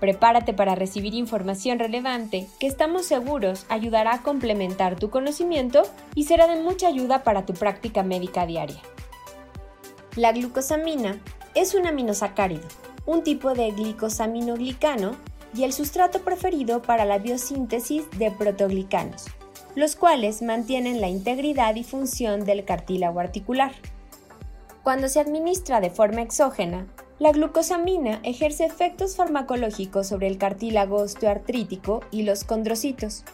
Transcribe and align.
Prepárate 0.00 0.52
para 0.52 0.74
recibir 0.74 1.14
información 1.14 1.78
relevante 1.78 2.46
que 2.60 2.66
estamos 2.66 3.06
seguros 3.06 3.66
ayudará 3.68 4.14
a 4.14 4.22
complementar 4.22 4.96
tu 4.96 5.10
conocimiento 5.10 5.82
y 6.14 6.24
será 6.24 6.46
de 6.46 6.62
mucha 6.62 6.88
ayuda 6.88 7.22
para 7.22 7.46
tu 7.46 7.54
práctica 7.54 8.02
médica 8.02 8.46
diaria. 8.46 8.80
La 10.14 10.32
glucosamina 10.32 11.20
es 11.54 11.74
un 11.74 11.86
aminosacárido, 11.86 12.66
un 13.06 13.22
tipo 13.22 13.54
de 13.54 13.70
glicosaminoglicano 13.70 15.16
y 15.54 15.64
el 15.64 15.72
sustrato 15.72 16.20
preferido 16.20 16.82
para 16.82 17.04
la 17.04 17.18
biosíntesis 17.18 18.04
de 18.18 18.30
protoglicanos 18.30 19.26
los 19.76 19.94
cuales 19.94 20.42
mantienen 20.42 21.00
la 21.00 21.08
integridad 21.08 21.76
y 21.76 21.84
función 21.84 22.44
del 22.44 22.64
cartílago 22.64 23.20
articular. 23.20 23.72
Cuando 24.82 25.08
se 25.08 25.20
administra 25.20 25.80
de 25.80 25.90
forma 25.90 26.22
exógena, 26.22 26.86
la 27.18 27.32
glucosamina 27.32 28.20
ejerce 28.24 28.66
efectos 28.66 29.16
farmacológicos 29.16 30.06
sobre 30.06 30.26
el 30.26 30.36
cartílago 30.36 30.96
osteoartrítico 30.96 32.02
y 32.10 32.22
los 32.22 32.44
condrocitos. 32.44 33.24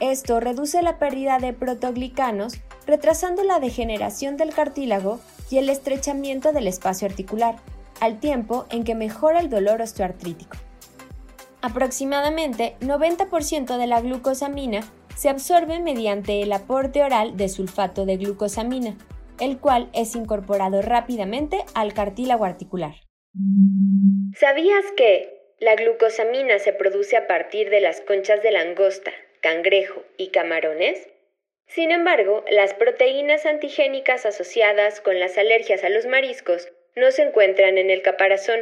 Esto 0.00 0.40
reduce 0.40 0.80
la 0.80 0.98
pérdida 0.98 1.38
de 1.38 1.52
protoglicanos, 1.52 2.54
retrasando 2.86 3.44
la 3.44 3.60
degeneración 3.60 4.38
del 4.38 4.54
cartílago 4.54 5.20
y 5.50 5.58
el 5.58 5.68
estrechamiento 5.68 6.52
del 6.52 6.66
espacio 6.68 7.06
articular, 7.06 7.56
al 8.00 8.18
tiempo 8.18 8.64
en 8.70 8.84
que 8.84 8.94
mejora 8.94 9.40
el 9.40 9.50
dolor 9.50 9.82
osteoartrítico. 9.82 10.56
Aproximadamente 11.60 12.76
90% 12.80 13.76
de 13.76 13.86
la 13.86 14.00
glucosamina 14.00 14.80
se 15.16 15.28
absorbe 15.28 15.80
mediante 15.80 16.42
el 16.42 16.52
aporte 16.52 17.02
oral 17.02 17.36
de 17.36 17.48
sulfato 17.48 18.06
de 18.06 18.16
glucosamina, 18.16 18.96
el 19.38 19.58
cual 19.58 19.90
es 19.92 20.14
incorporado 20.14 20.80
rápidamente 20.80 21.64
al 21.74 21.92
cartílago 21.92 22.44
articular. 22.44 23.07
¿Sabías 24.34 24.84
que 24.96 25.38
la 25.58 25.74
glucosamina 25.74 26.58
se 26.58 26.72
produce 26.72 27.16
a 27.16 27.26
partir 27.26 27.70
de 27.70 27.80
las 27.80 28.00
conchas 28.00 28.42
de 28.42 28.52
langosta, 28.52 29.12
cangrejo 29.40 30.02
y 30.16 30.28
camarones? 30.28 31.08
Sin 31.66 31.90
embargo, 31.90 32.44
las 32.50 32.74
proteínas 32.74 33.44
antigénicas 33.44 34.24
asociadas 34.24 35.00
con 35.00 35.20
las 35.20 35.36
alergias 35.36 35.84
a 35.84 35.88
los 35.88 36.06
mariscos 36.06 36.68
no 36.96 37.10
se 37.10 37.22
encuentran 37.22 37.76
en 37.76 37.90
el 37.90 38.02
caparazón 38.02 38.60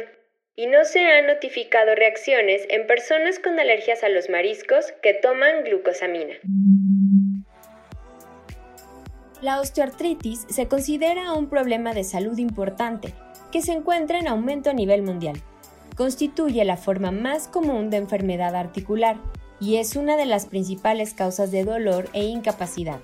y 0.55 0.67
no 0.67 0.83
se 0.83 0.99
han 1.05 1.27
notificado 1.27 1.95
reacciones 1.95 2.65
en 2.69 2.87
personas 2.87 3.39
con 3.39 3.59
alergias 3.59 4.03
a 4.03 4.09
los 4.09 4.29
mariscos 4.29 4.91
que 5.01 5.13
toman 5.13 5.63
glucosamina. 5.63 6.35
La 9.41 9.61
osteoartritis 9.61 10.45
se 10.49 10.67
considera 10.67 11.33
un 11.33 11.49
problema 11.49 11.93
de 11.93 12.03
salud 12.03 12.37
importante 12.39 13.13
que 13.51 13.61
se 13.61 13.73
encuentra 13.73 14.19
en 14.19 14.27
aumento 14.27 14.69
a 14.69 14.73
nivel 14.73 15.03
mundial. 15.03 15.41
Constituye 15.95 16.63
la 16.65 16.77
forma 16.77 17.11
más 17.11 17.47
común 17.47 17.89
de 17.89 17.97
enfermedad 17.97 18.55
articular 18.55 19.17
y 19.59 19.77
es 19.77 19.95
una 19.95 20.15
de 20.15 20.25
las 20.25 20.45
principales 20.45 21.13
causas 21.13 21.51
de 21.51 21.63
dolor 21.63 22.09
e 22.13 22.25
incapacidad, 22.25 22.99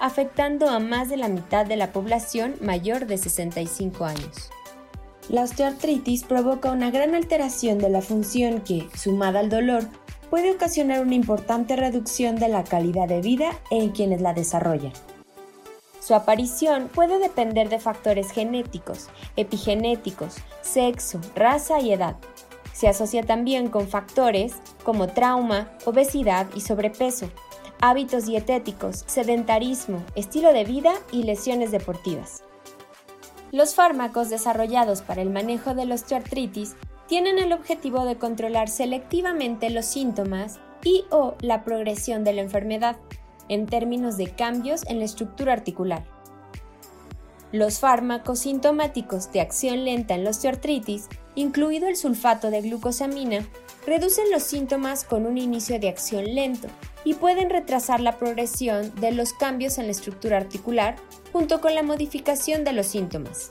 afectando 0.00 0.68
a 0.68 0.78
más 0.80 1.08
de 1.08 1.16
la 1.16 1.28
mitad 1.28 1.66
de 1.66 1.76
la 1.76 1.92
población 1.92 2.56
mayor 2.60 3.06
de 3.06 3.18
65 3.18 4.04
años. 4.04 4.50
La 5.28 5.42
osteoartritis 5.42 6.24
provoca 6.24 6.72
una 6.72 6.90
gran 6.90 7.14
alteración 7.14 7.78
de 7.78 7.88
la 7.88 8.02
función 8.02 8.60
que, 8.60 8.88
sumada 8.96 9.38
al 9.38 9.48
dolor, 9.48 9.84
puede 10.30 10.50
ocasionar 10.50 11.02
una 11.02 11.14
importante 11.14 11.76
reducción 11.76 12.36
de 12.36 12.48
la 12.48 12.64
calidad 12.64 13.06
de 13.06 13.20
vida 13.20 13.50
en 13.70 13.90
quienes 13.90 14.20
la 14.20 14.34
desarrollan. 14.34 14.92
Su 16.04 16.16
aparición 16.16 16.88
puede 16.92 17.20
depender 17.20 17.68
de 17.68 17.78
factores 17.78 18.32
genéticos, 18.32 19.08
epigenéticos, 19.36 20.34
sexo, 20.60 21.20
raza 21.36 21.78
y 21.78 21.92
edad. 21.92 22.16
Se 22.72 22.88
asocia 22.88 23.22
también 23.22 23.68
con 23.68 23.86
factores 23.86 24.54
como 24.82 25.06
trauma, 25.06 25.70
obesidad 25.84 26.48
y 26.56 26.60
sobrepeso, 26.60 27.30
hábitos 27.80 28.26
dietéticos, 28.26 29.04
sedentarismo, 29.06 30.02
estilo 30.16 30.52
de 30.52 30.64
vida 30.64 30.92
y 31.12 31.22
lesiones 31.22 31.70
deportivas. 31.70 32.42
Los 33.52 33.76
fármacos 33.76 34.28
desarrollados 34.28 35.02
para 35.02 35.22
el 35.22 35.30
manejo 35.30 35.74
de 35.74 35.86
la 35.86 35.94
osteoartritis 35.94 36.74
tienen 37.06 37.38
el 37.38 37.52
objetivo 37.52 38.04
de 38.04 38.16
controlar 38.16 38.68
selectivamente 38.68 39.70
los 39.70 39.86
síntomas 39.86 40.58
y 40.82 41.04
o 41.10 41.36
la 41.40 41.62
progresión 41.62 42.24
de 42.24 42.32
la 42.32 42.40
enfermedad 42.40 42.96
en 43.48 43.66
términos 43.66 44.16
de 44.16 44.28
cambios 44.30 44.84
en 44.86 44.98
la 44.98 45.04
estructura 45.04 45.52
articular. 45.52 46.04
Los 47.52 47.80
fármacos 47.80 48.40
sintomáticos 48.40 49.30
de 49.30 49.42
acción 49.42 49.84
lenta 49.84 50.14
en 50.14 50.24
la 50.24 50.30
osteoartritis, 50.30 51.08
incluido 51.34 51.86
el 51.86 51.96
sulfato 51.96 52.50
de 52.50 52.62
glucosamina, 52.62 53.46
reducen 53.86 54.30
los 54.30 54.42
síntomas 54.42 55.04
con 55.04 55.26
un 55.26 55.36
inicio 55.36 55.78
de 55.78 55.90
acción 55.90 56.24
lento 56.34 56.68
y 57.04 57.14
pueden 57.14 57.50
retrasar 57.50 58.00
la 58.00 58.16
progresión 58.16 58.94
de 58.96 59.12
los 59.12 59.34
cambios 59.34 59.76
en 59.76 59.86
la 59.86 59.92
estructura 59.92 60.38
articular 60.38 60.96
junto 61.32 61.60
con 61.60 61.74
la 61.74 61.82
modificación 61.82 62.64
de 62.64 62.72
los 62.72 62.86
síntomas. 62.86 63.50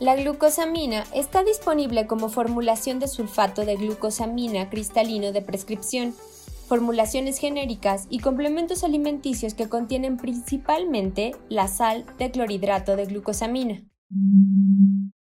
La 0.00 0.14
glucosamina 0.14 1.04
está 1.12 1.42
disponible 1.42 2.06
como 2.06 2.28
formulación 2.28 3.00
de 3.00 3.08
sulfato 3.08 3.64
de 3.64 3.74
glucosamina 3.74 4.70
cristalino 4.70 5.32
de 5.32 5.42
prescripción, 5.42 6.14
formulaciones 6.68 7.40
genéricas 7.40 8.06
y 8.10 8.20
complementos 8.20 8.84
alimenticios 8.84 9.54
que 9.54 9.68
contienen 9.68 10.18
principalmente 10.18 11.32
la 11.48 11.66
sal 11.66 12.04
de 12.18 12.30
clorhidrato 12.30 12.96
de 12.96 13.06
glucosamina. 13.06 13.82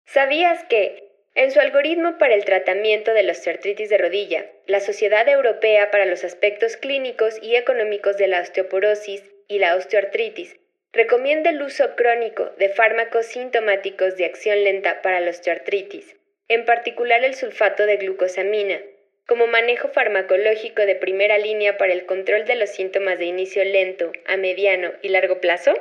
¿Sabías 0.05 0.63
que 0.65 1.03
en 1.35 1.51
su 1.51 1.59
algoritmo 1.59 2.17
para 2.17 2.35
el 2.35 2.45
tratamiento 2.45 3.13
de 3.13 3.23
la 3.23 3.31
osteoartritis 3.31 3.89
de 3.89 3.97
rodilla, 3.97 4.45
la 4.67 4.79
Sociedad 4.79 5.27
Europea 5.27 5.89
para 5.91 6.05
los 6.05 6.23
Aspectos 6.23 6.77
Clínicos 6.77 7.39
y 7.41 7.55
Económicos 7.55 8.17
de 8.17 8.27
la 8.27 8.41
Osteoporosis 8.41 9.23
y 9.47 9.59
la 9.59 9.75
Osteoartritis 9.75 10.55
recomienda 10.93 11.49
el 11.49 11.61
uso 11.61 11.95
crónico 11.95 12.51
de 12.59 12.69
fármacos 12.69 13.25
sintomáticos 13.25 14.15
de 14.15 14.25
acción 14.25 14.63
lenta 14.63 15.01
para 15.01 15.19
la 15.19 15.31
osteoartritis, 15.31 16.15
en 16.47 16.65
particular 16.65 17.23
el 17.23 17.33
sulfato 17.33 17.87
de 17.87 17.97
glucosamina, 17.97 18.79
como 19.27 19.47
manejo 19.47 19.87
farmacológico 19.89 20.81
de 20.83 20.95
primera 20.95 21.37
línea 21.37 21.77
para 21.77 21.93
el 21.93 22.05
control 22.05 22.45
de 22.45 22.55
los 22.55 22.69
síntomas 22.69 23.17
de 23.19 23.25
inicio 23.25 23.63
lento, 23.63 24.11
a 24.27 24.37
mediano 24.37 24.89
y 25.01 25.09
largo 25.09 25.39
plazo? 25.39 25.71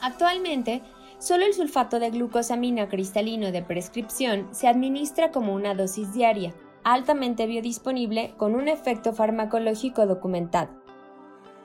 Actualmente, 0.00 0.80
Solo 1.18 1.46
el 1.46 1.52
sulfato 1.52 1.98
de 1.98 2.10
glucosamina 2.10 2.88
cristalino 2.88 3.50
de 3.50 3.60
prescripción 3.60 4.48
se 4.52 4.68
administra 4.68 5.32
como 5.32 5.52
una 5.52 5.74
dosis 5.74 6.12
diaria, 6.12 6.54
altamente 6.84 7.46
biodisponible 7.46 8.34
con 8.36 8.54
un 8.54 8.68
efecto 8.68 9.12
farmacológico 9.12 10.06
documentado. 10.06 10.70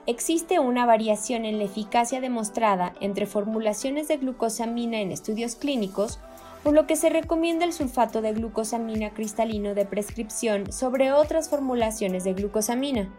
Existe 0.06 0.58
una 0.58 0.86
variación 0.86 1.44
en 1.44 1.58
la 1.58 1.64
eficacia 1.64 2.20
demostrada 2.20 2.94
entre 3.00 3.26
formulaciones 3.26 4.08
de 4.08 4.16
glucosamina 4.16 5.00
en 5.00 5.12
estudios 5.12 5.54
clínicos, 5.54 6.18
por 6.64 6.72
lo 6.72 6.86
que 6.86 6.96
se 6.96 7.10
recomienda 7.10 7.66
el 7.66 7.74
sulfato 7.74 8.22
de 8.22 8.32
glucosamina 8.32 9.10
cristalino 9.10 9.74
de 9.74 9.84
prescripción 9.84 10.72
sobre 10.72 11.12
otras 11.12 11.50
formulaciones 11.50 12.24
de 12.24 12.32
glucosamina. 12.32 13.12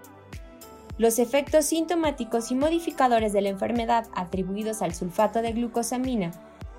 Los 0.97 1.19
efectos 1.19 1.65
sintomáticos 1.65 2.51
y 2.51 2.55
modificadores 2.55 3.33
de 3.33 3.41
la 3.41 3.49
enfermedad 3.49 4.07
atribuidos 4.15 4.81
al 4.81 4.95
sulfato 4.95 5.43
de 5.43 5.53
glucosamina 5.53 6.31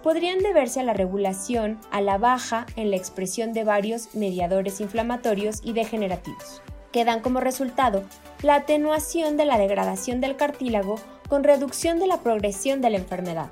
podrían 0.03 0.41
deberse 0.41 0.81
a 0.81 0.83
la 0.83 0.93
regulación 0.93 1.79
a 1.93 2.01
la 2.01 2.19
baja 2.19 2.67
en 2.75 2.91
la 2.91 2.97
expresión 2.97 3.53
de 3.53 3.63
varios 3.63 4.15
mediadores 4.17 4.81
inflamatorios 4.81 5.61
y 5.63 5.73
degenerativos, 5.73 6.63
que 6.91 7.05
dan 7.05 7.21
como 7.21 7.39
resultado 7.39 8.03
la 8.43 8.57
atenuación 8.57 9.37
de 9.37 9.45
la 9.45 9.57
degradación 9.57 10.21
del 10.21 10.37
cartílago 10.37 10.97
con 11.29 11.45
reducción 11.45 12.01
de 12.01 12.09
la 12.09 12.23
progresión 12.23 12.81
de 12.81 12.91
la 12.91 12.99
enfermedad. 12.99 13.51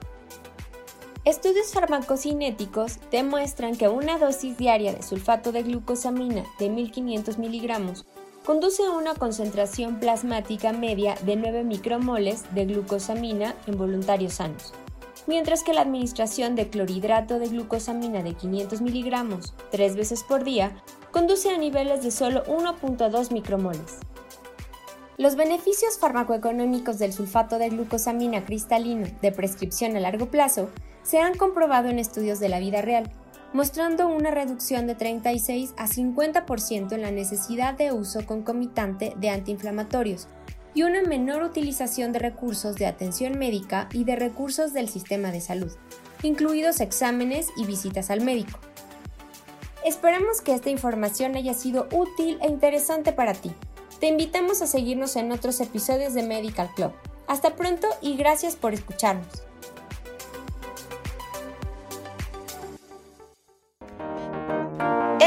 Estudios 1.25 1.73
farmacocinéticos 1.73 2.99
demuestran 3.11 3.77
que 3.77 3.89
una 3.89 4.19
dosis 4.19 4.59
diaria 4.59 4.93
de 4.93 5.03
sulfato 5.03 5.53
de 5.53 5.63
glucosamina 5.63 6.45
de 6.59 6.69
1500 6.69 7.39
miligramos 7.39 8.05
conduce 8.45 8.85
a 8.85 8.91
una 8.91 9.15
concentración 9.15 10.01
plasmática 10.01 10.75
media 10.75 11.15
de 11.25 11.37
9 11.37 11.65
micromoles 11.65 12.45
de 12.55 12.67
glucosamina 12.67 13.55
en 13.67 13.79
voluntarios 13.79 14.35
sanos, 14.35 14.75
mientras 15.27 15.63
que 15.63 15.73
la 15.73 15.81
administración 15.81 16.57
de 16.57 16.69
clorhidrato 16.69 17.39
de 17.39 17.49
glucosamina 17.49 18.23
de 18.23 18.35
500 18.35 18.83
miligramos 18.83 19.55
tres 19.71 19.97
veces 19.97 20.25
por 20.25 20.45
día 20.45 20.77
conduce 21.11 21.49
a 21.49 21.57
niveles 21.57 22.03
de 22.03 22.11
solo 22.11 22.45
1.2 22.45 23.33
micromoles. 23.33 23.97
Los 25.17 25.37
beneficios 25.37 25.99
farmacoeconómicos 25.99 26.99
del 26.99 27.15
sulfato 27.15 27.57
de 27.57 27.71
glucosamina 27.71 28.45
cristalino 28.45 29.07
de 29.23 29.33
prescripción 29.33 29.97
a 29.97 30.01
largo 30.01 30.27
plazo 30.27 30.69
se 31.05 31.21
han 31.21 31.37
comprobado 31.37 31.89
en 31.89 32.01
estudios 32.01 32.41
de 32.41 32.49
la 32.49 32.59
vida 32.59 32.83
real, 32.83 33.11
mostrando 33.53 34.09
una 34.09 34.33
reducción 34.33 34.89
de 34.89 34.97
36 34.97 35.75
a 35.77 35.87
50% 35.87 36.93
en 36.93 37.03
la 37.03 37.13
necesidad 37.13 37.75
de 37.75 37.93
uso 37.93 38.27
concomitante 38.27 39.15
de 39.17 39.31
antiinflamatorios 39.31 40.27
y 40.75 40.83
una 40.83 41.03
menor 41.03 41.45
utilización 41.45 42.11
de 42.13 42.19
recursos 42.19 42.75
de 42.75 42.87
atención 42.87 43.39
médica 43.39 43.89
y 43.93 44.03
de 44.03 44.17
recursos 44.17 44.73
del 44.73 44.89
sistema 44.89 45.31
de 45.31 45.41
salud, 45.41 45.73
incluidos 46.23 46.81
exámenes 46.81 47.49
y 47.57 47.65
visitas 47.65 48.11
al 48.11 48.23
médico. 48.23 48.59
Esperamos 49.85 50.41
que 50.41 50.55
esta 50.55 50.71
información 50.71 51.37
haya 51.37 51.55
sido 51.55 51.87
útil 51.93 52.39
e 52.43 52.49
interesante 52.49 53.13
para 53.13 53.35
ti. 53.35 53.53
Te 54.01 54.09
invitamos 54.09 54.63
a 54.63 54.67
seguirnos 54.67 55.15
en 55.17 55.31
otros 55.31 55.61
episodios 55.61 56.15
de 56.15 56.25
Medical 56.25 56.71
Club. 56.75 56.93
Hasta 57.29 57.55
pronto 57.55 57.87
y 58.01 58.17
gracias 58.17 58.57
por 58.57 58.75
escucharnos. 58.75 59.45